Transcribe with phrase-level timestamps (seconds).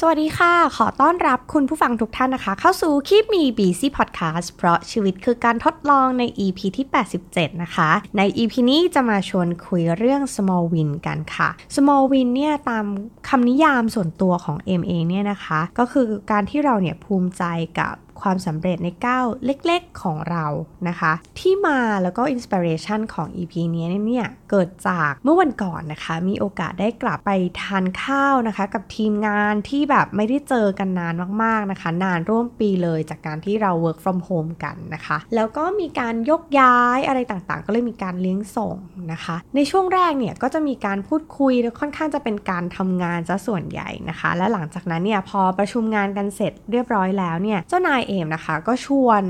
[0.00, 6.86] สวัสดีค่ะ ขอต้อนรับคุณผู้ฟังทุกท่านนะคะ เข้าสู่คลิปมีบีซีพอดแคสต์เพราะชีวิตคือการทดลองใน EP ที่
[7.24, 12.84] 87 นะคะ ใน EP นี้จะมาชวนคุยเรื่อง small win กันค่ะ small win เนี่ยตาม
[13.28, 17.42] คำนิยามส่วนตัวของ เอม เนี่ยนะคะ ก็คือการที่เราเนี่ยภูมิใจ
[17.78, 20.46] กับ ความสำเร็จในก้าวเล็กๆของเรา
[20.88, 27.30] นะคะ ที่มาแล้วก็ inspiration ของ EP นี้เนี่ยเกิดจากเมื่อวันก่อนนะคะ มีโอกาสได้กลับไป
[27.62, 38.76] ทานข้าวนะคะ กับทีมงานที่แบบไม่ได้เจอกันนานมากๆนะคะ นานร่วมปีเลยจากการที่เรา work from home กันนะคะ แล้วก็มีการยกย้ายอะไรต่างๆ ก็เลยมีการเลี้ยงส่ง
[39.12, 49.22] นะคะ ในช่วงแรกเนี่ยก็จะมีการพูดคุยแล้วค่อนข้างจะเป็นการทำงานซะส่วนใหญ่นะคะ และหลังจากนั้นเนี่ยพอประชุมงานกันเสร็จเรียบร้อยแล้วเนี่ยเจ้านายเอมนะคะ ก็ชวน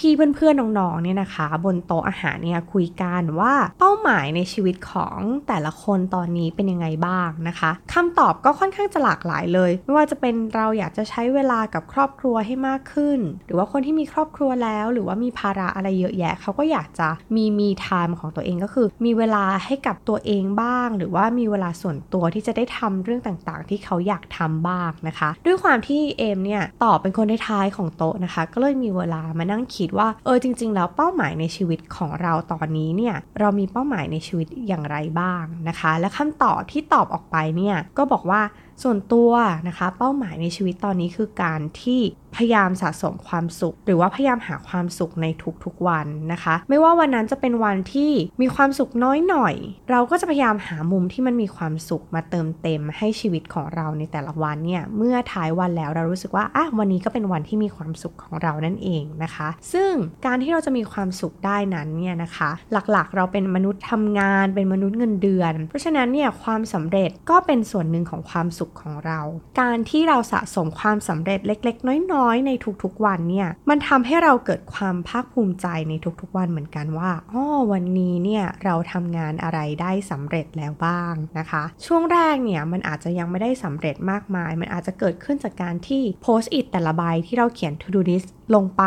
[0.00, 38.42] พี่ๆเพื่อนๆน้องๆเนี่ยนะคะ บนโต๊ะอาหารเนี่ยคุยกันว่าเป้าหมายในชีวิตของแต่ละคนตอนนี้เป็นยังไงบ้างนะคะคำตอบก็ค่อนข้างจะหลากหลายเลย ไม่ว่าจะเป็นเราอยากจะใช้เวลากับครอบครัวให้มากขึ้น หรือว่าคนที่มีครอบครัวแล้ว หรือว่ามีภาระอะไรเยอะแยะเขาก็อยากจะมีมีไทม์ของตัวเองก็คือ มีเวลาให้กับตัวเองบ้าง หรือว่ามีเวลาส่วนตัวที่จะได้ทำเรื่องต่างๆ ที่เขาอยากทำบ้างนะคะ ด้วยความที่เอมเนี่ยตอบเป็นคนท้ายๆของโต๊ะนะคะ ก็เลยมีเวลามานั่งคิดว่า เออจริง ๆ แล้วเป้าหมายในชีวิตของเราตอนนี้เนี่ยเรามีเป้าหมายในชีวิตอย่างไรบ้างนะคะ และคำตอบที่ตอบออกไปเนี่ยก็บอกว่า
[38.82, 39.30] ส่วนตัว
[39.68, 42.00] นะคะ เป้าหมายในชีวิตตอนนี้คือการที่
[42.36, 45.26] พยายามสะสมความสุข หรือว่าพยายามหาความสุขใน
[45.64, 49.54] ทุกๆวันนะคะ ไม่ว่าวันนั้นจะเป็นวันที่มีความสุขน้อยหน่อย
[49.90, 59.92] เราก็จะพยายามหามุมที่มันมีความสุขมาเติมเต็มให้ชีวิตของเราในแต่ละวันเนี่ยเมื่อท้ายวันแล้วเรารู้สึกว่าอะวันนี้ก็เป็นวันที่มีความสุขของเรานั่นเองนะคะ ซึ่ง
[60.26, 69.20] การที่เราจะมีความสุขได้นั้นเนี่ยนะคะ หลักๆ เราเป็นมนุษย์ทำงาน เป็นมนุษย์เงินเดือน เพราะฉะนั้นเนี่ยความสำเร็จก็เป็นส่วนหนึ่งของความสุขของเรา
[69.60, 72.50] การที่เราสะสมความสำเร็จเล็ก ๆ น้อยๆใน
[72.82, 88.84] ทุกๆวันเนี่ยมันทำให้เราเกิดความภาคภูมิใจในทุกๆวันเหมือนกันว่าอ๋อวันนี้เนี่ยเราทำงานอะไรได้สำเร็จแล้วบ้างนะคะ ช่วงแรกเนี่ยมันอาจจะยังไม่ได้สำเร็จมากมาย มันอาจจะเกิดขึ้นจากการที่โพสต์อิทแต่ละใบที่เราเขียน to do list ลงไป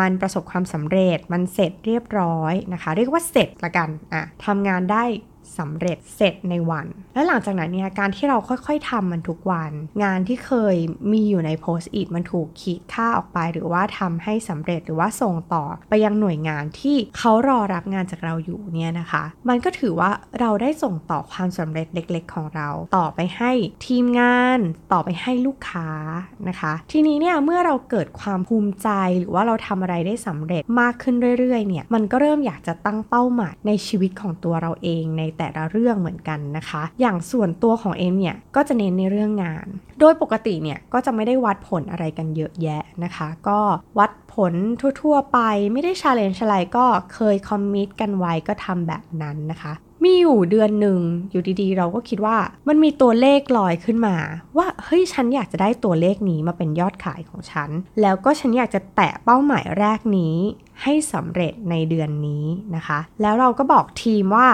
[0.00, 5.04] มันประสบความสำเร็จ มันเสร็จเรียบร้อยนะคะ เรียกว่าเสร็จละกันอะทำงานได้
[5.58, 9.72] สำเร็จเสร็จในวัน และหลังจากนั้นเนี่ยการที่เราค่อยๆทำมันทุกวัน
[10.02, 10.76] งานที่เคย
[11.12, 20.10] มีอยู่ในโพสต์อิทมันถูกขีดค่าออกไป หรือว่าทำให้สำเร็จหรือว่าส่งต่อไปยังหน่วยงานที่เขารอรับงานจากเราอยู่เนี่ยนะคะ มันก็ถือว่า
[20.40, 23.52] เราได้ส่งต่อความสำเร็จเล็ก ๆ ของเรา ต่อไปให้
[23.86, 24.58] ทีมงาน
[24.92, 25.88] ต่อไปให้ลูกค้า
[26.48, 28.88] นะคะ ทีนี้เนี่ยเมื่อเราเกิดความภูมิใจ
[29.18, 39.66] หรือว่าเราทำอะไรได้สำเร็จมากขึ้นเรื่อยๆเนี่ยมันก็เริ่มอยากจะตั้งเป้าหมายในชีวิตของตัวเราเองในแต่ละเรื่องเหมือนกันนะคะ อย่างส่วนตัวของเอมเนี่ยก็จะเน้นในเรื่องงาน
[40.00, 43.60] โดยปกติเนี่ยก็จะไม่ได้วัดผลอะไรกันเยอะแยะนะคะ ก็
[43.98, 44.54] วัดผล
[45.00, 45.38] ทั่วๆไป
[45.72, 46.84] ไม่ได้ชาเลนจ์อะไรก็
[47.14, 49.72] เคยคอมมิตกันไว้ก็ทำแบบนั้นนะคะ
[50.04, 51.00] มีอยู่เดือนหนึ่ง
[51.30, 52.36] อยู่ดีๆ เราก็คิดว่า
[52.68, 54.16] มันมีตัวเลขลอยขึ้นมา
[54.56, 57.70] ว่าเฮ้ยฉันอยากจะได้ตัวเลขนี้มาเป็นยอดขายของฉัน
[58.00, 60.36] แล้วก็ฉันอยากจะแตะเป้าหมายแรกนี้
[60.82, 62.44] ให้สำเร็จในเดือนนี้
[62.76, 64.48] นะคะ แล้วเราก็บอกทีมว่า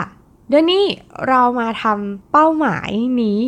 [0.48, 0.84] เดี๋ยวนี้
[1.28, 2.90] เรามาทำเป้าหมาย
[3.22, 3.40] นี้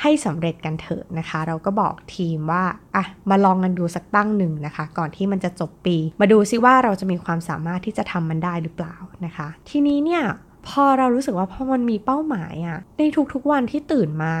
[0.00, 2.64] ให้สำเร็จกันเถอะนะคะ เราก็บอกทีมว่า
[2.96, 10.22] อะมาลองกันดูสักตั้งหนึ่งนะคะ ก่อนที่มันจะจบปี มาดูซิว่าเราจะมีความสามารถที่จะทำมันได้หรือเปล่านะคะ ทีนี้เนี่ย
[10.68, 13.02] พอเรารู้สึกว่าพอมันมีเป้าหมายอะใน
[13.32, 14.34] ทุกๆวันที่ตื่นมา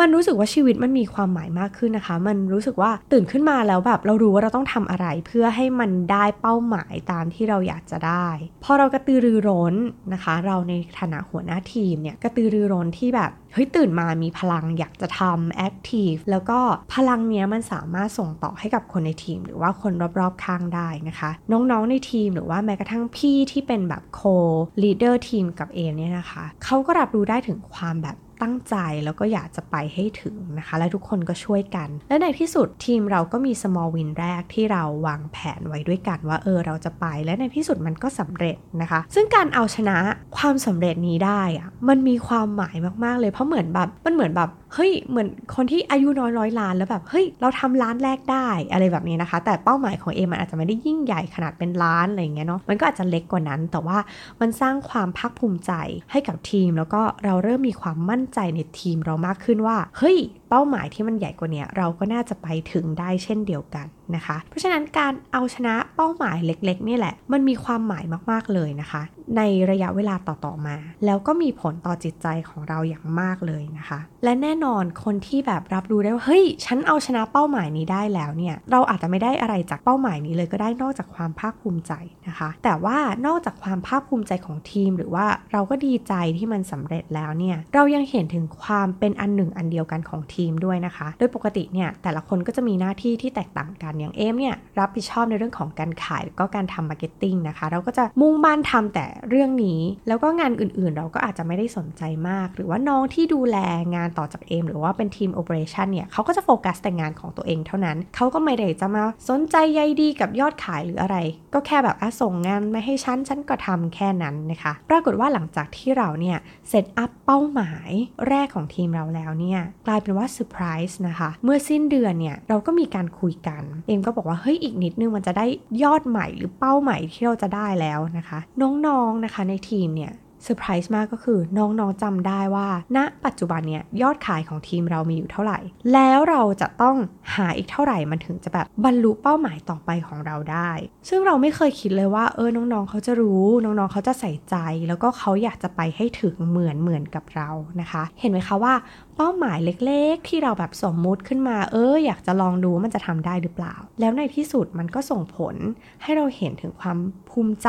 [0.00, 8.28] มันรู้สึกว่าชีวิตมันมีความหมายมากขึ้นนะคะ มันรู้สึกว่าตื่นขึ้นมาแล้วแบบเรารู้ว่าเราต้องทำอะไรเพื่อให้มันได้เป้าหมายตามที่เราอยากจะได้
[8.64, 9.74] พอเรากระตือรือร้น
[10.12, 16.58] นะคะ เราในฐานะหัวหน้าทีมเนี่ยกระตือรือร้นที่แบบเฮ้ยตื่นมามีพลังอยากจะทำแอคทีฟแล้วก็
[16.94, 39.96] พลังเนี้ยมันสามารถส่งต่อให้กับคนในทีม หรือว่าคนรอบๆข้างได้นะคะ น้องๆในทีมหรือว่าแม้กระทั่งพี่ที่เป็นแบบ co-leader ทีมกับเอมเนี่ยนะคะเขาก็รับรู้ได้ถึงความแบบ ตั้งใจแล้วก็อยากจะไปให้ถึงนะคะ และทุกคนก็ช่วยกัน และในที่สุดทีมเราก็มี small win แรกที่เราวางแผนไว้ด้วยกันว่าเออเราจะไปและในที่สุดมันก็สำเร็จนะคะ ซึ่งการเอาชนะ
[40.36, 53.98] ความสำเร็จนี้ได้อะมันมีความหมายมากๆเลยเพราะเหมือนแบบมันเหมือนแบบ เฮ้ยเหมือนคนที่อายุน้อยร้อยล้านแล้วแบบเฮ้ยเราทำล้านแรกได้อะไรแบบนี้นะคะ แต่เป้าหมายของเอมันอาจจะไม่ได้ยิ่งใหญ่ขนาดเป็นล้านอะไรอย่างเงี้ยเนาะมันก็อาจจะเล็กกว่านั้น แต่ว่า
[54.40, 55.72] มันสร้างความภาคภูมิใจ
[56.10, 60.18] ให้กับทีม แล้วก็เราเริ่มมีความมั่นใจในทีมเรามากขึ้นว่าเฮ้ย
[60.50, 69.02] เป้าหมายที่มันใหญ่กว่านี้เราก็น่าจะไปถึงได้เช่นเดียวกันนะคะ เพราะฉะนั้นการเอาชนะเป้าหมายเล็กๆ นี่แหละ มันมีความหมายมากๆเลยนะคะ
[69.36, 81.92] ในระยะเวลาต่อๆมา แล้วก็มีผลต่อจิตใจของเราอย่างมากเลยนะคะ และแน่นอนคนที่แบบรับรู้ได้ว่าเฮ้ยฉันเอาชนะเป้าหมายนี้ได้แล้วเนี่ยเราอาจจะไม่ได้อะไรจากเป้าหมายนี้เลยก็ได้นอกจากความภาคภูมิใจ
[82.28, 103.56] นะคะ แต่ว่านอกจากความภาคภูมิใจของทีม หรือว่าเราก็ดีใจที่มันสำเร็จแล้วเนี่ยเรายังเห็นถึงความเป็นอันหนึ่งอันเดียวกันของทีมด้วยนะคะ โดยปกติเนี่ยแต่ละคนก็จะมีหน้าที่ที่แตกต่างกันอย่างเอมเนี่ยรับผิดชอบในเรื่องของการขายก็การทำ marketing นะคะ เราก็จะมุ่งมั่นทำแต่เรื่องนี้ แล้วก็งานอื่นๆ เราก็อาจจะไม่ได้สนใจมาก หรือว่าน้องที่ดูแล
[103.94, 111.16] งานต่อจากเอมหรือว่าเป็นทีม operation เนี่ยเขาก็จะโฟกัสแต่งานของตัวเองเท่านั้น เขาก็ไม่ได้จะมาสนใจใยดีกับยอดขายหรืออะไร
[111.54, 117.90] ก็แค่แบบส่งงานมาให้ฉันฉันก็ทำแค่นั้นนะคะ ปรากฏว่าหลังจากที่เราเนี่ย set up เป้าหมาย
[118.28, 125.46] แรกของทีมเราแล้วเนี่ยกลายเป็นว่าเซอร์ไพรส์นะคะ เมื่อสิ้นเดือนเนี่ย เราก็มีการคุยกัน เอมก็บอกว่าเฮ้ยอีกนิดนึงมันจะได้
[125.82, 128.38] ยอดใหม่หรือเป้าใหม่ที่เราจะได้แล้วนะคะ
[128.86, 130.12] น้องๆนะคะในทีมเนี่ย
[130.44, 135.58] เซอร์ไพรส์มากก็คือน้องๆจำได้ว่า ณ ปัจจุบันเนี่ยยอดขายของทีมเรามีอยู่เท่าไหร่
[135.92, 136.96] แล้วเราจะต้อง
[137.34, 140.70] หาอีกเท่าไหร่มันถึงจะแบบบรรลุเป้าหมายต่อไปของเราได้
[141.08, 144.56] ซึ่งเราไม่เคยคิดเลยว่าเออน้องๆเขาจะรู้น้องๆเขาจะใส่ใจ
[144.88, 147.48] แล้วก็เขาอยากจะไปให้ถึงเหมือนเหมือนกับเรา
[147.80, 148.74] นะคะ เห็นไหมคะว่า
[149.16, 155.54] เป้าหมายเล็กๆ ที่เราแบบสมมุติขึ้นมา เอออยากจะลองดูมันจะทำได้หรือเปล่า แล้วในที่สุดมันก็ส่งผล
[156.02, 156.98] ให้เราเห็นถึงความ
[157.30, 157.68] ภูมิใจ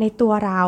[0.00, 0.62] ในตัวเรา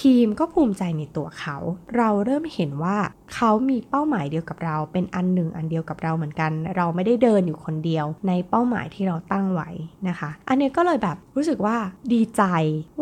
[0.00, 1.56] ทีมก็ภูมิใจในตัวเขา
[1.96, 2.96] เราเริ่มเห็นว่า
[3.34, 9.70] เขามีเป้าหมายเดียวกับเรา เป็นอันหนึ่งอันเดียวกับเราเหมือนกัน เราไม่ได้เดินอยู่คนเดียว ในเป้าหมายที่เราตั้งไว้
[10.08, 11.76] นะคะ อันนี้ก็เลยแบบรู้สึกว่า
[12.12, 12.42] ดีใจ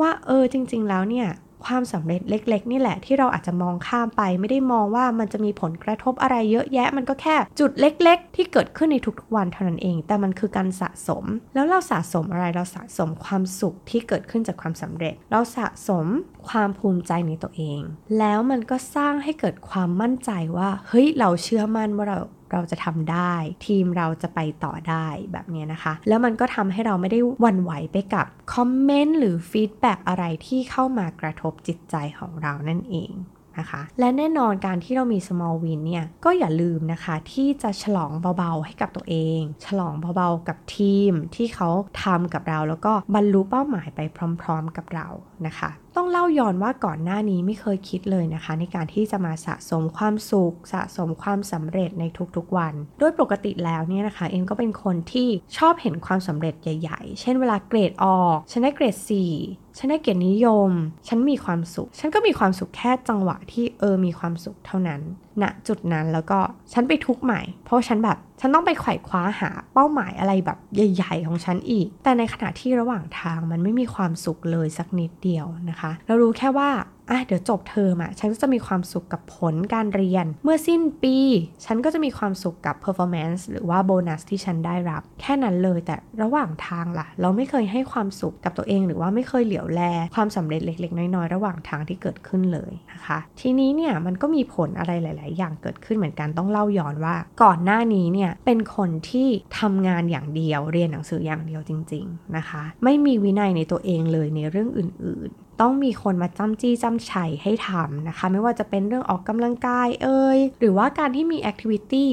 [0.01, 1.29] ว่าเออจริง ๆ แล้วเนี่ย
[1.67, 11.25] ความสำเร็จเล็ก ๆ นี่แหละที่เราอาจจะมองข้ามไป ไม่ได้มองว่ามันจะมีผลกระทบอะไรเยอะแยะ มันก็แค่จุดเล็ก ๆ ที่เกิดขึ้นในทุกๆวันเท่านั้นเอง แต่มันคือการสะสม
[11.55, 16.07] แล้วเราสะสมอะไรเราสะสมความสุขที่เกิดขึ้นจากความสำเร็จ เราสะสม
[16.49, 17.81] ความภูมิใจในตัวเอง
[18.19, 22.19] แล้วมันก็สร้างให้เกิดความมั่นใจว่าเฮ้ยเราเชื่อมั่นว่าเรา
[22.55, 23.35] เราจะทำได้
[23.67, 33.13] ทีมเราจะไปต่อได้แบบนี้นะคะ แล้วมันก็ทำให้เราไม่ได้วันไหวไปกับคอมเมนต์หรือฟีดแบ็อะไรที่เข้ามากระทบจิตใจของเรานั่นเอง
[33.59, 41.69] นะคะ และแน่นอนการที่เรามี small win เนี่ยก็อย่าลืมนะคะที่จะฉลองเบาๆให้กับตัวเอง ฉลองเบาๆกับทีมที่เขา
[42.03, 44.01] ทำกับเราแล้วก็บรรลุเป้าหมายไป
[44.43, 45.07] พร้อมๆกับเรา
[45.47, 52.05] นะคะต้องเล่าย้อนว่าก่อนหน้านี้ไม่เคยคิดเลยนะคะ ในการที่จะมาสะสมความสุข สะสมความสำเร็จใน
[52.37, 58.97] ทุกๆวัน โดยปกติแล้วเนี่ยนะคะ เอ็มก็เป็นคนที่ชอบเห็นความสำเร็จใหญ่ ๆ เช่นเวลาเกรดออกฉันได้เกรด
[59.35, 60.71] 4 ฉันได้เกียรตินิยม
[61.09, 65.01] ฉันมีความสุข ฉันก็มีความสุขแค่จังหวะที่เออมีความสุขเท่านั้น
[65.43, 66.39] ณจุดนั้นแล้วก็
[66.73, 76.71] ฉันไปทุกใหม่ เพราะฉันแบบฉันต้องไปไขว่คว้าหาเป้าหมายอะไรแบบใหญ่ ๆ ของฉันอีก แต่ในขณะที่ระหว่างทางมันไม่มีความสุขเลยสักนิดเดียวนะคะ เรารู้แค่ว่า
[77.11, 81.17] อะเดี๋ยวจบเทอมอะฉันก็จะมีความสุขกับผลการเรียน เมื่อสิ้นปี
[81.65, 89.83] ฉันก็จะมีความสุขกับ performance หรือว่าโบนัสที่ฉันได้รับ แค่นั้นเลยแต่ระหว่างทางล่ะ เราไม่เคยให้ความสุขกับตัวเองหรือว่าไม่เคยเหลียวแล
[90.17, 99.29] ความสำเร็จเล็ก ๆ น้อยๆระหว่างทางที่เกิดขึ้นเลยนะคะ ทีนี้เนี่ยมันก็มีผลอะไรหลายๆ อย่างเกิดขึ้นเหมือนกันต้องเล่าย้อนว่า ก่อนหน้านี้เนี่ยเป็นคนที่
[99.61, 112.11] ทำงานอย่างเดียวเรียนหนังสืออย่างเดียวจริง ๆนะคะ ไม่มีวินัยในตัวเองเลยในเรื่องอื่นๆต้องมีคนมาจ้ำจี้จ้ำชัยให้ทำนะคะ ไม่ว่าจะเป็นเรื่องออกกำลังกายเอ่ยหรือว่าการที่มีแอคทิวิตี้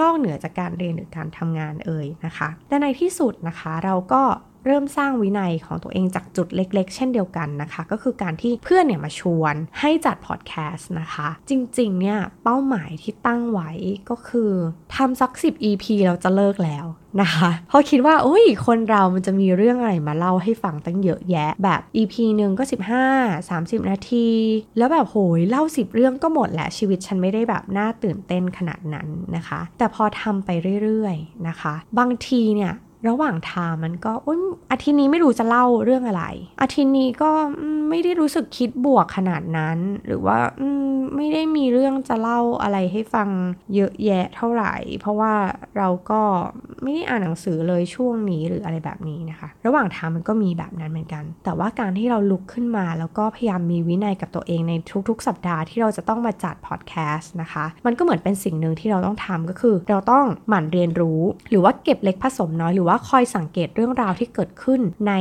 [0.00, 4.22] นอกเหนือจากการเรียนหรือการทำงานเอ่ยนะคะ แต่ในที่สุดนะคะเราก็
[4.66, 13.70] เริ่มสร้างวินัยของตัวเองจากจุดเล็กๆ เช่นเดียวกันนะคะ ก็คือการที่เพื่อนเนี่ยมาชวนให้จัดพอดแคสต์นะคะ จริงๆเนี่ยเป้าหมายที่ตั้งไว้
[14.10, 14.52] ก็คือ
[14.96, 16.86] ทำสัก 10 EP เราจะเลิกแล้ว
[17.22, 22.64] นะคะเพราะคิดว่าโอ้ยคนเรามันจะมีเรื่องอะไรมาเล่าให้ฟังตั้งเยอะแยะ แบบ EP หนึ่งก็
[23.10, 24.28] 15 30 นาที
[24.76, 30.50] แล้วแบบโหยเล่า 10 เรื่องก็หมดแหละชีวิตฉันไม่ได้แบบน่าตื่นเต้นขนาดนั้นนะคะ แต่พอทำไป
[30.82, 32.72] เรื่อยๆนะคะ บางทีเนี่ย
[33.08, 34.40] ระหว่างทางมันก็อุ้ย
[34.70, 36.24] อาทิตย์นี้ไม่รู้จะเล่าเรื่องอะไร
[36.62, 37.30] อาทิตย์นี้ก็
[37.88, 40.38] ไม่ได้รู้สึกคิดบวกขนาดนั้น หรือว่า
[41.16, 43.28] ไม่ได้มีเรื่องจะเล่าอะไรให้ฟัง
[43.74, 45.32] เยอะแยะเท่าไหร่ เพราะว่า
[45.78, 46.20] เราก็
[46.82, 54.72] ไม่ได้อ่านหนังสือเลยช่วงนี้หรืออะไรแบบนี้นะคะ ระหว่างทางมันก็มีแบบนั้นเหมือนกัน แต่ว่าการที่เราลุกขึ้นมาแล้วก็พยายามมีวินัยกับตัวเองใน
[55.08, 65.14] ทุกๆ สัปดาห์ที่เราจะต้องมาจัดพอดแคสต์นะคะ มันก็เหมือนเป็นสิ่งหนึ่งที่เราต้องทำก็คือ เราต้องหมั่นเรียนรู้ หรือว่าเก็บเล็กผสมน้อยหรือว่าว่าคอยสังเกตเรื่องราวที่เกิดขึ้นใน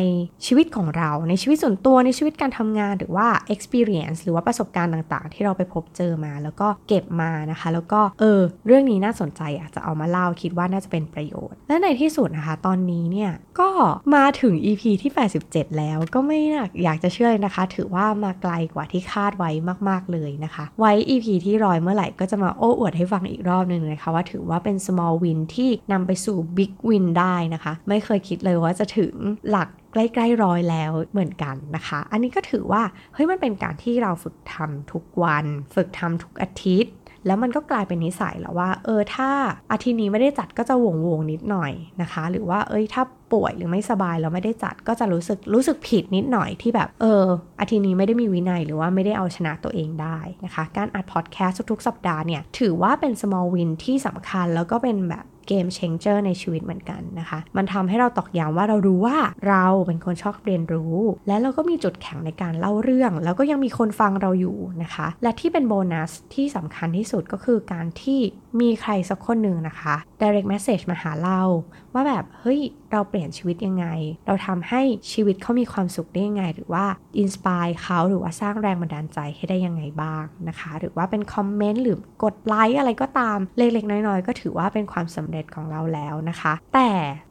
[0.46, 13.70] ชีวิตของเรา ในชีวิตส่วนตัวในชีวิตการทำงานหรือว่า experience หรือว่าประสบการณ์ต่างๆ ที่เราไปพบเจอมา แล้วก็เก็บมานะคะ แล้วก็เออ เรื่องนี้น่าสนใจอาจจะเอามาเล่าคิดว่าน่าจะเป็นประโยชน์ และในที่สุดนะคะ ตอนนี้เนี่ยก็
[14.16, 15.12] มาถึง EP ที่
[15.46, 16.40] 87 แล้วก็ไม่
[16.84, 19.52] อยากจะเชื่อเลยนะคะ ถือว่ามาไกลกว่าที่คาดไว้
[19.90, 29.14] มากๆเลยนะคะ ไว้ EP ที่รอยเมื่อไหร่ก็จะมาโอ้อวดให้ฟังอีกรอบหนึ่งนะคะว่าถือว่าเป็น small win ที่นำไปสู่ big win ได้นะคะไม่เคยคิดเลยว่าจะถึง
[29.50, 36.94] หลักใกล้ๆร้อยแล้วเหมือนกันนะคะ อันนี้ก็ถือว่าเฮ้ยมันเป็นการที่เราฝึกทำทุกวัน ฝึกทำทุกอาทิตย์
[37.28, 39.30] แล้วมันก็กลายเป็นนิสัยแล้วว่า เออถ้า
[39.72, 43.04] อาทิตย์นี้ไม่ได้จัดก็จะวงวงนิดหน่อยนะคะ หรือว่าเอ้ยถ้า
[43.34, 47.24] ป่วยหรือไม่สบายแล้วไม่ได้จัดก็จะรู้สึกรู้สึกผิดนิดหน่อยที่แบบ เออ
[47.60, 59.18] อาทิตย์นี้ไม่ได้มีวินัยหรือว่าไม่ได้เอาชนะตัวเองได้นะคะ การอัดพอดแคสต์ทุกๆ สัปดาห์เนี่ย ถือว่าเป็น small win ที่สำคัญแล้วก็เป็นแบบ เกมเชงเจอร์ในชีวิตเหมือนกันนะคะ มันทำให้เราตอกย้ำว่าเรารู้ว่า
[59.48, 60.96] เราเป็นคนชอบเรียนรู้
[61.28, 68.20] และเราก็มีจุดแข็งในการเล่าเรื่อง แล้วก็ยังมีคนฟังเราอยู่นะคะ และที่เป็นโบนัสที่สำคัญที่สุดก็คือการที่
[68.62, 71.42] มีใครสักคนหนึ่งนะคะ direct message มาหาเรา
[71.94, 73.86] ว่าแบบ เฮ้ย เราเปลี่ยนชีวิตยังไง
[74.28, 74.82] เราทำให้
[75.12, 76.86] ชีวิตเขามีความสุขได้ยังไง หรือว่า
[77.18, 86.90] อินสปายเขาหรือว่าสร้างแรงบันดาลใจให้ได้ยังไงบ้างนะคะ หรือว่าเป็นคอมเมนต์หรือกดไลค์อะไรก็ตามเล็กๆ น้อยๆ ก็ถือว่าเป็นความสำเร็จของเราแล้วนะคะ แต่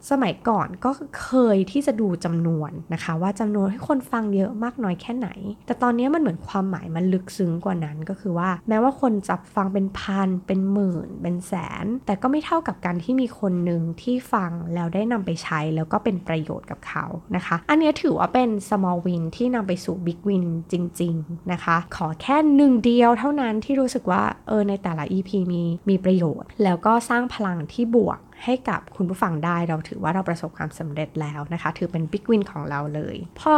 [0.09, 0.91] สมัยก่อนก็
[1.21, 5.29] เคยที่จะดูจำนวนนะคะ ว่าจำนวนให้คนฟังเยอะมากน้อยแค่ไหน
[5.65, 11.53] แต่ตอนนี้มันเหมือนความหมายมันลึกซึ้งกว่านั้นก็คือว่า แม้ว่าคนจะฟังเป็นพันเป็นหมื่น เป็นแส
[11.83, 17.05] น แต่ก็ไม่เท่ากับการที่มีคนหนึ่งที่ฟังแล้วได้นำไปใช้ช้แล้วก็เป็นประโยชน์กับเขา
[17.35, 33.15] นะคะ อันนี้ถือว่าเป็น small win ที่นำไปสู่ big win จริง ๆ นะคะ ขอแค่หนึ่งเดียวเท่านั้นที่รู้สึกว่าเออในแต่ละ EP มีมีประโยชน์ แล้วก็สร้างพลังที่บวก ให้กับคุณผู้ฟังได้เราถือว่าเราประสบความสำเร็จแล้วนะคะ ถือเป็นบิ๊กวินของเราเลย
[33.41, 33.55] พอ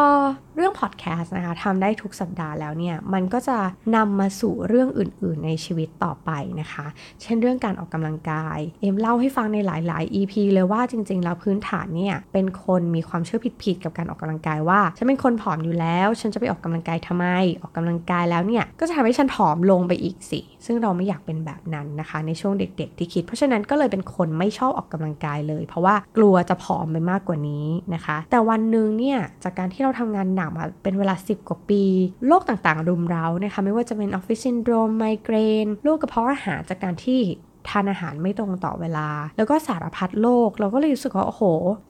[0.55, 3.57] เรื่องพอดแคสต์นะคะทำได้ทุกสัปดาห์แล้วเนี่ย มันก็จะ
[3.95, 6.85] นำมาสู่เรื่องอื่น ๆ ในชีวิตต่อไปนะคะ
[7.21, 17.25] เช่นเรื่องการออกกำลังกาย เอ็มเล่าให้ฟังในหลาย ๆ EP เลยว่าจริง ๆ แล้วพื้นฐานเนี่ยเป็นคนมีความเชื่อผิด ๆ กับการออกกำลังกายว่าฉันเป็นคนผอมอยู่แล้ว ฉันจะไปออกกำลังกายทำไม
[17.61, 31.83] ออกกำลังกายแล้วเนี่ยก็จะทำให้ฉันผอมลงไปอีกสิซึ่งเราไม่อยากเป็นแบบนั้นนะคะ ในช่วงเด็ก ๆ ที่คิด เพราะฉะนั้นก็เลยเป็นคนไม่ชอบออกกำลังกายเลย เพราะว่ากลัวจะผอมไปมากกว่านี้นะคะ แต่วันหนึ่งเนี่ยจากการที่เราทำงานหนักมาเป็นเวลา 10 กว่าปี
[32.27, 37.21] โรคต่างๆ รุมเร้านะคะไม่ว่าจะเป็นออฟฟิศซินโดรมไมเกรนโรคกระเพาะอาหารจากการที่
[37.69, 41.43] ทานอาหารไม่ตรงต่อเวลา แล้วก็สารพัดโรคเราก็เลยรู้สึกว่าโอ้โห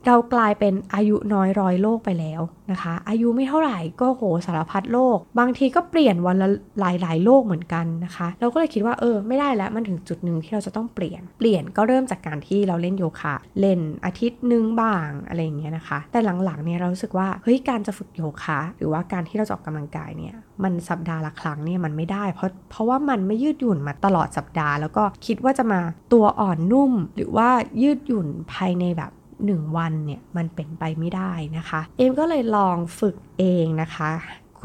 [0.06, 2.40] เรากลายเป็นอายุน้อยร้อยโรคไปแล้ว
[2.70, 6.48] นะคะ อายุไม่เท่าไหร่ก็โหสารพัดโรคบางทีก็เปลี่ยนวันละ
[6.80, 25.80] หลายหลายโรคเหมือนกันนะคะ เราก็เลยคิดว่าเออไม่ได้แล้วมันถึงจุดหนึ่งที่เราจะต้องเปลี่ยน เปลี่ยนก็เริ่มจากการที่เราเล่นโยคะเล่นอาทิตย์หนึ่งบ้างอะไรอย่างเงี้ยนะคะ แต่หลังๆเนี่ยเรารู้สึกว่าเฮ้ยการจะฝึกโยคะหรือว่าการที่เราจะออกกำลังกายเนี่ยมันสัปดาห์ละครั้งเนี่ยมันไม่ได้ เพราะเพราะว่ามันไม่ยืดหยุ่นมาตลอดสัปดาห์ แล้วก็คิดว่าจะมา
[26.12, 27.48] ตัวอ่อนนุ่ม หรือว่า
[27.82, 29.12] ยืดหยุ่นภายในแบบ
[29.52, 34.10] 1 วันเนี่ยมันเป็นไปไม่ได้นะคะ เอมก็เลยลองฝึกเองนะคะ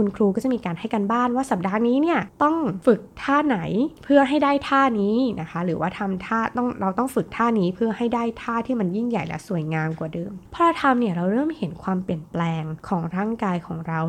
[0.01, 2.55] คุณครูก็จะมีการให้กันบ้านว่าสัปดาห์นี้เนี่ยต้อง
[2.85, 3.57] ฝึกท่าไหน
[4.03, 13.99] เพื่อให้ได้ท่านี้นะคะ หรือว่าทำท่าต้องเราต้องฝึกท่านี้เพื่อให้ได้ท่าที่มันยิ่งใหญ่และสวยงามกว่าเดิมพอเราทำเนี่ยเราเริ่มเห็นความเปลี่ยนแปลงของร่างกายของเรา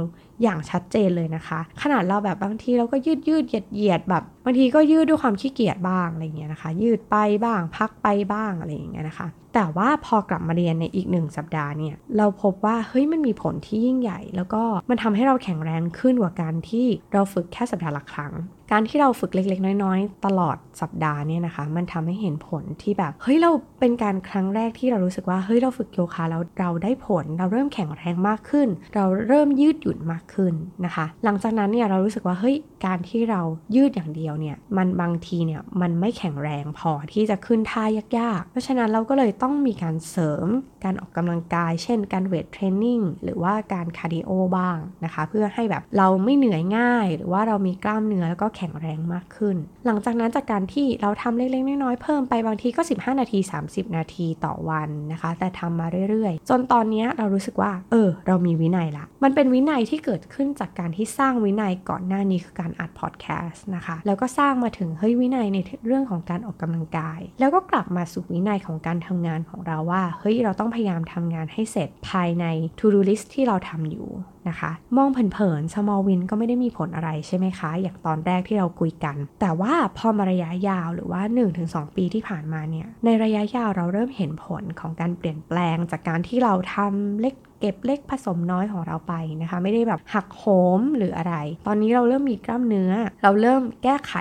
[0.43, 18.33] อย่างชัดเจนเลยนะคะ ขนาดเราแบบบางทีเราก็ยืดยืดเหยียดเหยียดแบบบางทีก็ยืดด้วยความขี้เกียจบ้างอะไรเงี้ยนะคะ ยืดไปบ้าง พักไปบ้างอะไรอย่างเงี้ยนะคะ แต่ว่าพอกลับมาเรียนในอีกหนึ่งสัปดาห์เนี่ยเราพบว่าเฮ้ยมันมีผลที่ยิ่งใหญ่ แล้วก็มันทำให้เราแข็งแรงขึ้นกว่าการที่เราฝึกแค่สัปดาห์ละครั้ง
[18.73, 23.51] การที่เราฝึกเล็ก ๆ น้อย ๆ ตลอดสัปดาห์เนี่ยนะคะ มันทำให้เห็นผลที่แบบ เฮ้ย เรา
[23.81, 33.43] เป็นการครั้งแรกที่เรารู้สึกว่า เฮ้ย เราฝึกโยคะแล้วเราได้ผล เราเริ่มแข็งแรงมากขึ้น เราเริ่มยืดหยุ่นมากขึ้นนะคะ หลังจากนั้นเนี่ยเรารู้สึกว่า เฮ้ย การที่เรา
[33.75, 37.85] ยืดอย่างเดียวเนี่ย มันบางทีเนี่ย มันไม่แข็งแรงพอที่จะขึ้นท่า
[38.19, 40.47] ยากๆ เพราะฉะนั้นเราก็เลยต้องมีการเสริม
[40.85, 53.39] การออกกำลังกาย เช่น การ weight training หรือว่าการ cardio บ้างนะคะ เพื่อให้แบบเราไม่เหนื่อยง่าย หรือว่าเรามีกล้ามเนื้อแล้วก็แข็งแรงมากขึ้น หลังจากนั้นจากการที่เราทำเล็กๆน้อยๆเพิ่มไปบางทีก็ 15 นาที
[53.69, 72.45] 30 นาทีต่อวันนะคะ แต่ทำมาเรื่อยๆ จนตอนนี้เรารู้สึกว่า เออ เรามีวินัยละ มันเป็นวินัยที่เกิดขึ้นจากการที่สร้างวินัยก่อนหน้านี้คือการอัดพอดแคสต์นะคะ แล้วก็สร้างมาถึงเฮ้ยวินัยในเรื่องของการออกกำลังกาย แล้วก็กลับมาสู่วินัยของการทำงานของเราว่าเฮ้ยเราต้องพยายามทำงานให้เสร็จภายใน
[72.79, 74.09] to do list ที่เราทำอยู่
[74.49, 81.23] นะคะ มองเผินๆ small win ก็ไม่ได้มีผลอะไรใช่ไหมคะ อย่างตอนแรกที่เราคุยกัน แต่ว่าพอมาระยะยาวหรือว่า
[81.59, 90.45] 1-2 ปีที่ผ่านมาเนี่ย ในระยะยาวเราเริ่มเห็นผลของการเปลี่ยนแปลงจากการที่เราทำเล็ก เก็บเล็กผสมน้อยของเราไปนะคะ ไม่ได้แบบหักโห
[90.79, 91.35] มหรืออะไร
[91.67, 94.15] ตอนนี้เราเริ่มมีกล้ามเนื้อ เราเริ่มแก้ไข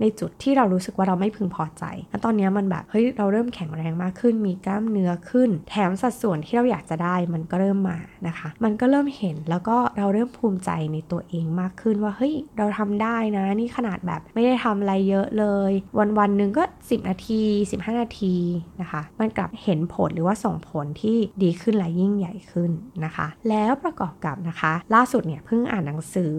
[0.00, 18.36] ในจุดที่เรารู้สึกว่าเราไม่พึงพอใจแล้วตอนนี้มันแบบเฮ้ยเราเริ่มแข็งแรงมากขึ้น มีกล้ามเนื้อขึ้น แถมสัดส่วนที่เราอยากจะได้มันก็เริ่มมานะคะ มันก็เริ่มเห็นแล้วก็เราเริ่มภูมิใจในตัวเองมากขึ้นว่าเฮ้ยเราทำได้นะนี่ขนาดแบบไม่ได้ทำอะไรเยอะเลย วันวันหนึ่งก็ 10 นาที 15 นาที
[18.80, 22.70] นะคะ มันกลับเห็นผลหรือว่าส่งผลที่ดีขึ้นและยิ่งใหญ่ขึ้น
[23.04, 26.36] นะคะ แล้วประกอบกับนะคะ ล่าสุดเนี่ยเพิ่งอ่านหนังสือ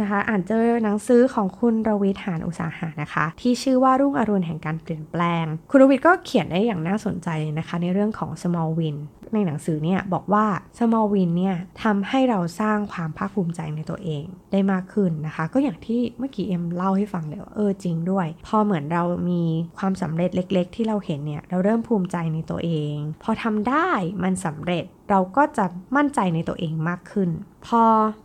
[0.00, 8.96] นะคะอ่านเจอหนังสือของคุณรวิทหานอุตสาหะนะคะ ที่ชื่อว่ารุ่งอรุณแห่งการเปลี่ยนแปลง คุณรวิทก็เขียนได้อย่างน่าสนใจนะคะ ในเรื่องของ small win
[9.34, 10.46] ในหนังสือเนี่ยบอกว่า
[10.78, 19.42] small win เนี่ยทำให้เราสร้างความภาคภูมิใจในตัวเองได้มากขึ้นนะคะ ก็อย่างที่เมื่อกี้เอ็มเล่าให้ฟังเลยว่าเออจริงด้วย พอเหมือนเรามี
[19.78, 23.88] ความสำเร็จเล็ก ๆ ที่เราเห็นเนี่ยเราเริ่มภูมิใจในตัวเอง พอทำได้
[24.22, 25.66] มันสำเร็จ เราก็จะ
[25.96, 27.30] มั่นใจในตัวเองมากขึ้น
[27.66, 27.82] พอ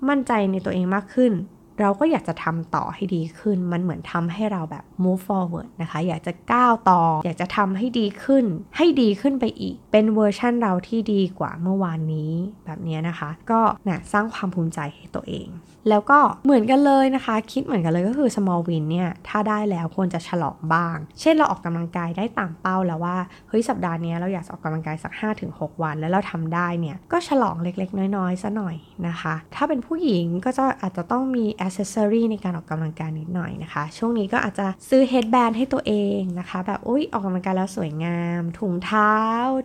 [0.10, 1.34] มั่นใจในตัวเองมากขึ้น
[1.81, 8.46] เราก็อยากจะทำต่อให้ดีขึ้น มันเหมือนทำให้เราแบบ move forward นะคะ อยากจะก้าวต่อ อยากจะทำให้ดีขึ้น
[8.77, 12.31] ให้ดีขึ้นไปอีก เป็นเวอร์ชั่นเราที่ดีกว่าเมื่อวานนี้
[12.65, 15.50] แบบนี้นะคะ ก็นะสร้างความภูมิใจให้ตัวเอง
[15.89, 23.17] แล้วก็เหมือนกันเลยนะคะ คิดเหมือนกันเลยก็คือ small win เนี่ยถ้าได้แล้วควรจะฉลองบ้าง เช่นเราออกกำลังกายได้ตามเป้าแล้วว่า
[23.50, 25.12] เฮ้ยสัปดาห์นี้เราอยากออกกำลังกายสัก
[25.48, 28.75] 5-6 วัน แล้วเราทำได้เนี่ยก็ฉลองเล็กๆ น้อยๆซะหน่อย
[29.07, 39.13] นะคะ ถ้าเป็นผู้หญิงก็จะอาจจะต้องมีอ c เซสซอรีในการออกกำลังกายนิดหน่อยนะคะ ช่วงนี้ก็อาจจะซื้อเฮดแบนให้ตัวเองนะคะ แบบอุ้ยออกกำลังกายแล้วสวยงาม ถุงเท้า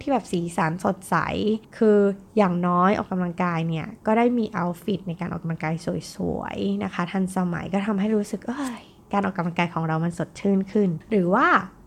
[0.01, 1.17] ที่แบบสีสันสดใส
[1.77, 1.99] คือ
[2.37, 5.75] อย่างน้อยออกกำลังกายเนี่ย ก็ได้มีเอาฟิตในการออกกำลังกาย
[6.15, 8.83] สวยๆนะคะ ทันสมัยก็ทำให้รู้สึกเอ้ย
[9.13, 11.47] การออกกำลังกายของเรามันสดชื่นขึ้น หรือว่า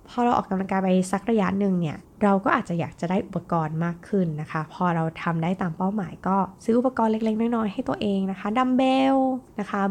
[0.10, 8.84] พอเราออกกำลังกายไปสักระยะหนึ่งเนี่ยเราก็อาจจะอยากจะได้อุปกรณ์มากขึ้นนะคะ พอเราทำได้ตามเป้าหมายก็ซื้ออุปกรณ์เล็กๆ น้อยๆ ให้ตัวเองนะคะดัมเบ
[9.14, 9.16] ล
[9.60, 9.82] นะคะ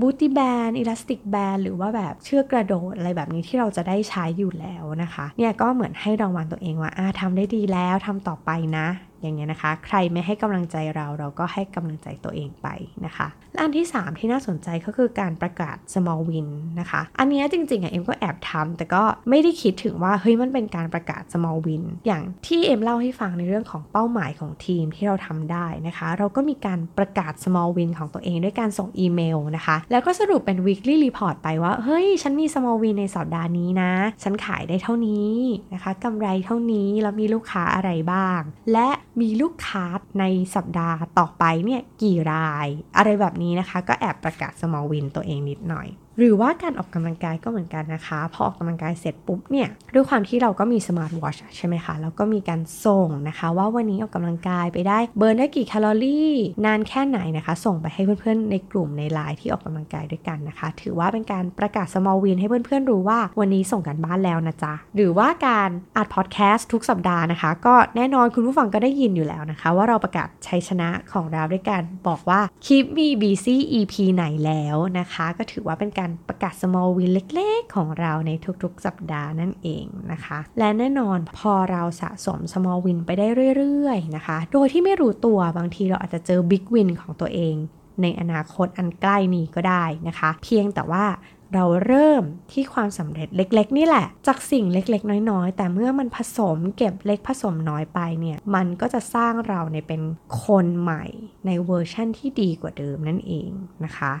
[0.00, 8.86] บูตี้แบนอิลาสติกแบนหรือว่าแบบเชือกกระโดดอะไรแบบนี้ที่เราจะได้ใช้อยู่แล้วนะคะเนี่ยก็เหมือนให้รางวัลตัวเองว่าอ่าทำได้ดีแล้วทำต่อไปนะ
[9.20, 12.68] อย่างเงี้ยนะคะ ใครไม่ให้กำลังใจเราเราก็ให้กำลังใจตัวเองไป
[13.04, 16.48] นะคะและอันที่ 3 ที่น่าสนใจก็คือการประกาศ small win
[16.80, 32.46] นะคะ อันนี้จริงๆอะเอ็มก็แอบทำแต่ก็ไม่ได้คิดถึงว่าเฮ้ยมันเป็นการประกาศ small win อย่างที่เอ็มเล่าให้ฟังในเรื่องของเป้าหมายของทีมที่เราทำได้นะคะ เราก็มีการประกาศ small win ของตัวเองด้วยการส่งอีเมลนะคะ แล้วก็สรุปเป็น weekly report ไปว่า เฮ้ย ฉันมี
[32.54, 35.34] small win ในสัปดาห์นี้นะ ฉันขายได้เท่านี้
[35.74, 38.40] นะคะกำไรเท่านี้แล้วมีลูกค้าอะไรบ้าง
[38.72, 38.88] และ
[39.20, 39.84] มีลูกค้า
[40.20, 56.32] ในสัปดาห์ต่อไปเนี่ยกี่ราย อะไรแบบนี้นะคะ ก็แอบประกาศ small win ตัวเองนิดหน่อย หรือว่าการออกกำลังกายก็เหมือนกันนะคะ พอออกกำลังกายเสร็จปุ๊บเนี่ย ด้วยความที่เราก็มีสมาร์ทวอชใช่ไหมคะ แล้วก็มีการส่งนะคะ ว่าวันนี้ออกกำลังกายไปได้เบิร์นได้กี่แคลอรี่
[56.64, 73.46] นานแค่ไหนนะคะ ส่งไปให้เพื่อนๆ ในกลุ่มในไลน์ที่ออกกำลังกายด้วยกันนะคะ ถือว่าเป็นการประกาศ small win ให้เพื่อนๆรู้ว่าวันนี้ส่งกันบ้านแล้วนะจ๊ะ หรือว่าการอัดพอดแคสต์ทุกสัปดาห์นะคะ ก็แน่นอนคุณผู้ฟังก็ได้ยินอยู่แล้วนะคะ ว่าเราประกาศชัยชนะของเราด้วยการบอกว่าคลิปมี BC
[73.78, 78.30] EP ไหนแล้วนะคะ ก็ถือว่าเป็นการประกาศ small win เล็กๆ ของเราใน
[78.62, 87.56] ทุกๆ สัปดาห์นั่นเองนะคะ และแน่นอนพอเราสะสม small win ไปได้เรื่อยๆนะคะ โดยที่ไม่รู้ตัวบางทีเราอาจจะเจอ big win ของตัวเอง
[88.02, 91.06] ในอนาคตอันใกล้นี้ก็ได้นะคะ เพียงแต่ว่า
[91.54, 100.02] เราเริ่มที่ความสำเร็จเล็กๆ นี่แหละ จากสิ่งเล็กๆ น้อยๆ แต่เมื่อมันผสมเก็บเล็กผสมน้อยไปเนี่ย มันก็จะสร้างเราในเป็น
[100.44, 101.04] คนใหม่
[101.46, 103.50] ในเวอร์ชั่นที่ดีกว่าเดิมนั่นเอง
[103.84, 104.12] นะคะ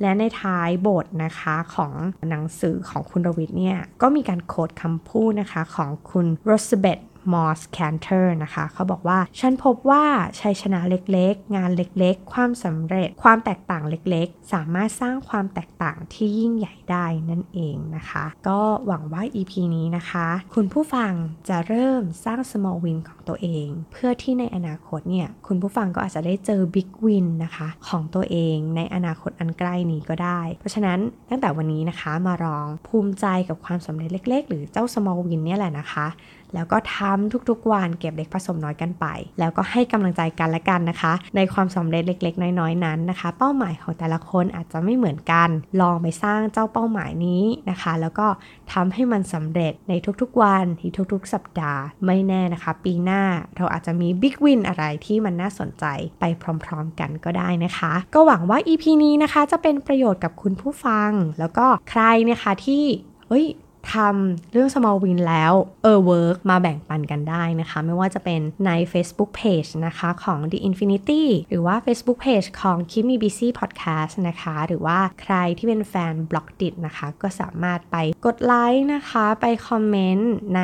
[0.00, 1.92] และในท้ายบทนะคะของ
[2.30, 6.98] หนังสือของคุณรวิทย์เนี่ย ก็มีการ quote คำพูดนะคะของคุณ Rosabeth
[7.32, 10.04] Moss Kanter นะคะ เขาบอกว่า ฉันพบว่า
[10.40, 21.12] ชัยชนะเล็กๆ งานเล็กๆ ความสำเร็จ ความแตกต่างเล็กๆ สามารถสร้างความแตกต่างที่ยิ่งใหญ่ได้นั่นเองนะคะ ก็หวังว่า EP นี้นะคะ คุณผู้ฟัง
[21.48, 30.98] จะเริ่มสร้าง small win ของตัวเอง เพื่อที่ในอนาคตเนี่ย คุณผู้ฟังก็อาจจะได้เจอ big win นะคะ ของตัวเองในอนาคตอันใกล้นี้ก็ได้ เพราะฉะนั้น
[31.30, 36.06] ตั้งแต่วันนี้นะคะมาลองภูมิใจกับความสำเร็จเล็ก ๆ หรือเจ้า small win เนี่ยแหละนะคะ
[36.54, 39.06] แล้วก็ทำทุกๆวันเก็บเล็กผสมน้อยกันไป
[39.38, 45.48] แล้วก็ให้กำลังใจกันและกันนะคะ ในความสำเร็จเล็ก ๆ น้อยๆนั้นนะคะ เป้าหมายของแต่ละคนอาจจะไม่เหมือนกัน
[45.80, 48.26] ลองไปสร้างเจ้าเป้าหมายนี้นะคะ แล้วก็
[48.72, 53.22] ทำให้มันสำเร็จในทุกๆวันที่ทุกๆ สัปดาห์ไม่แน่นะคะ ปีหน้า
[53.56, 55.84] เราอาจจะมีบิ๊กวินอะไรที่มันน่าสนใจ
[56.20, 56.24] ไป
[56.64, 62.84] พร้อมๆกันก็ได้นะคะ ก็หวังว่า EP นี้นะคะจะเป็นประโยชน์กับคุณผู้ฟัง แล้วก็ใครนะคะที่
[63.28, 63.46] เฮ้ย
[63.94, 72.48] ทำเรื่อง small win แล้วเออ work มาแบ่งปันกันได้นะคะ ไม่ว่าจะเป็นใน Facebook Page นะคะของ The Infinity หรือว่า Facebook Page
[72.60, 77.06] ของ Keep Me Busy Podcast นะคะ หรือว่าใครที่เป็นแฟน b l o g d i t นะคะ
[77.22, 80.62] ก็สามารถไปกดไลค์นะคะ ไปคอมเมนต์ใน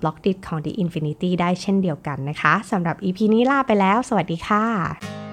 [0.00, 5.23] b l o g d i t ของ The Infinity ได้เช่นเดียวกันนะคะสำหรับ EP นี้ลาไปแล้ว สวัสดีค่ะ